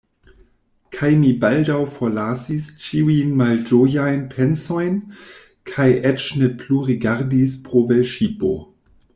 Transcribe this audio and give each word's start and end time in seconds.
Kaj 0.93 1.09
mi 1.23 1.33
baldaŭ 1.43 1.75
forlasis 1.97 2.65
ĉiujn 2.85 3.35
malĝojajn 3.43 4.25
pensojn, 4.33 4.97
kaj 5.73 5.87
eĉ 6.13 6.27
ne 6.41 6.53
plu 6.63 6.83
rigardis 6.91 7.57
pro 7.69 7.85
velŝipo. 7.95 8.55